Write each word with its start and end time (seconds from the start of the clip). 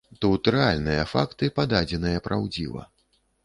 Тут 0.23 0.47
рэальныя 0.55 1.03
факты, 1.11 1.51
пададзеныя 1.61 2.27
праўдзіва. 2.31 2.87